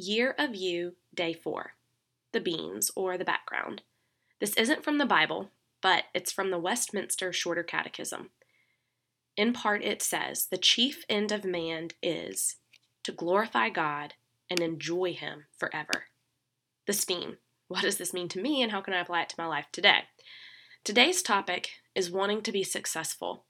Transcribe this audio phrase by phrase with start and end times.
[0.00, 1.72] Year of You, Day 4
[2.30, 3.82] The Beans, or the Background.
[4.38, 5.50] This isn't from the Bible,
[5.82, 8.30] but it's from the Westminster Shorter Catechism.
[9.36, 12.58] In part, it says, The chief end of man is
[13.02, 14.14] to glorify God
[14.48, 16.04] and enjoy Him forever.
[16.86, 17.38] The STEAM.
[17.66, 19.66] What does this mean to me, and how can I apply it to my life
[19.72, 20.02] today?
[20.84, 23.46] Today's topic is wanting to be successful,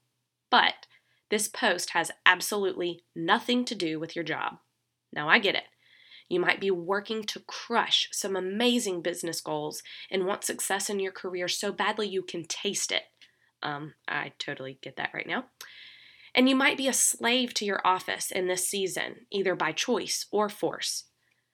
[0.49, 0.87] but
[1.29, 4.57] this post has absolutely nothing to do with your job.
[5.13, 5.65] Now, I get it.
[6.29, 9.81] You might be working to crush some amazing business goals
[10.11, 13.03] and want success in your career so badly you can taste it.
[13.63, 15.45] Um, I totally get that right now.
[16.35, 20.27] And you might be a slave to your office in this season, either by choice
[20.31, 21.05] or force.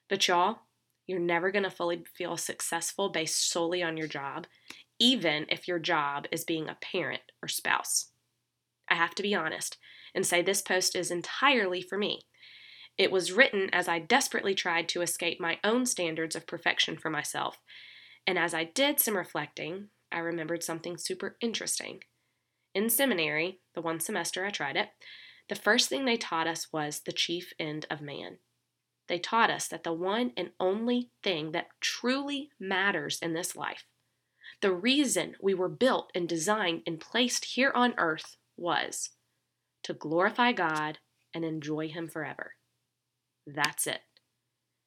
[0.10, 0.60] But y'all,
[1.08, 4.48] you're never going to fully feel successful based solely on your job,
[5.00, 8.12] even if your job is being a parent or spouse.
[8.90, 9.78] I have to be honest
[10.14, 12.22] and say this post is entirely for me.
[12.98, 17.10] It was written as I desperately tried to escape my own standards of perfection for
[17.10, 17.58] myself.
[18.26, 22.04] And as I did some reflecting, I remembered something super interesting.
[22.74, 24.90] In seminary, the one semester I tried it,
[25.50, 28.40] the first thing they taught us was the chief end of man.
[29.08, 33.86] They taught us that the one and only thing that truly matters in this life,
[34.62, 39.12] the reason we were built and designed and placed here on earth was
[39.84, 41.00] to glorify God
[41.34, 42.54] and enjoy Him forever.
[43.46, 44.02] That's it.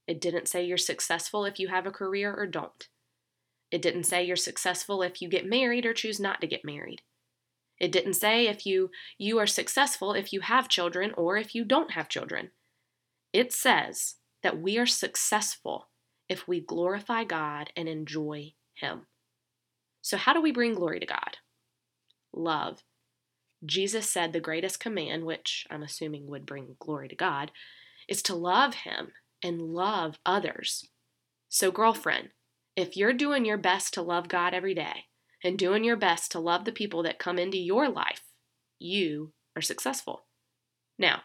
[0.06, 2.88] It didn't say you're successful if you have a career or don't.
[3.70, 7.02] It didn't say you're successful if you get married or choose not to get married.
[7.78, 11.64] It didn't say if you you are successful if you have children or if you
[11.64, 12.50] don't have children.
[13.32, 15.88] It says that we are successful
[16.28, 19.06] if we glorify God and enjoy him.
[20.02, 21.36] So how do we bring glory to God?
[22.32, 22.82] Love.
[23.64, 27.50] Jesus said the greatest command, which I'm assuming would bring glory to God,
[28.08, 30.88] is to love him and love others.
[31.48, 32.30] So girlfriend,
[32.76, 35.04] if you're doing your best to love God every day
[35.44, 38.22] and doing your best to love the people that come into your life,
[38.78, 40.26] you are successful.
[40.98, 41.22] Now,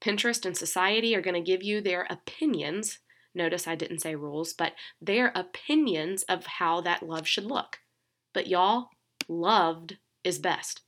[0.00, 3.00] Pinterest and society are going to give you their opinions.
[3.34, 7.78] Notice I didn't say rules, but their opinions of how that love should look.
[8.32, 8.88] But y'all,
[9.28, 10.82] loved is best.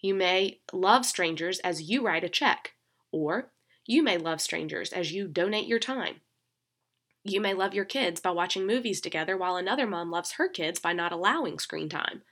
[0.00, 2.72] You may love strangers as you write a check,
[3.12, 3.52] or
[3.86, 6.16] you may love strangers as you donate your time.
[7.22, 10.78] You may love your kids by watching movies together while another mom loves her kids
[10.78, 12.22] by not allowing screen time.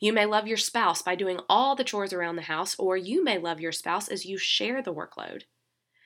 [0.00, 3.24] You may love your spouse by doing all the chores around the house, or you
[3.24, 5.42] may love your spouse as you share the workload.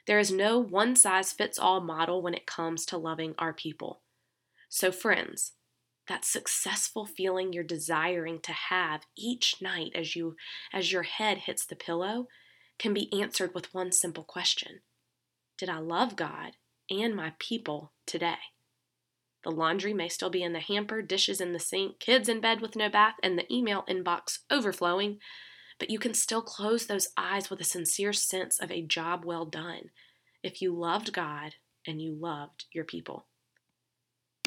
[0.07, 4.01] There is no one size fits all model when it comes to loving our people.
[4.71, 5.53] So, friends,
[6.09, 10.37] that successful feeling you're desiring to have each night as you
[10.73, 12.29] as your head hits the pillow
[12.79, 14.81] can be answered with one simple question.
[15.57, 16.53] Did I love God
[16.91, 18.39] and my people today.
[19.45, 22.61] The laundry may still be in the hamper, dishes in the sink, kids in bed
[22.61, 25.19] with no bath, and the email inbox overflowing,
[25.79, 29.45] but you can still close those eyes with a sincere sense of a job well
[29.45, 29.91] done
[30.43, 31.55] if you loved God
[31.87, 33.27] and you loved your people.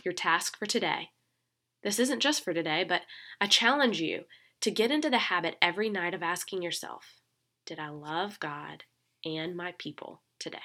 [0.03, 1.11] Your task for today
[1.83, 3.01] this isn't just for today, but
[3.39, 4.25] I challenge you
[4.61, 7.20] to get into the habit every night of asking yourself
[7.71, 8.83] Did I love God
[9.23, 10.59] and my people today?